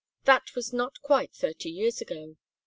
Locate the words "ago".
2.01-2.37